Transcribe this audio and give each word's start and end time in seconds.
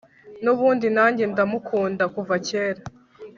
nubundi 0.43 0.87
nanjye 0.95 1.23
ndamukunda 1.31 2.03
kuva 2.13 2.35
kera 2.47 2.81